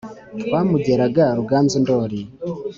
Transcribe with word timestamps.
twamugeraga 0.41 1.23
ruganzu 1.37 1.77
ndori 1.83 2.21